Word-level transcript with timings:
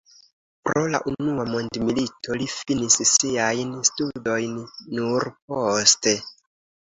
Pro 0.67 0.79
la 0.93 1.01
unua 1.09 1.43
mondmilito 1.49 2.37
li 2.39 2.47
finis 2.53 2.97
siajn 3.11 3.77
studojn 3.91 4.57
nur 4.97 5.29
poste. 5.53 6.17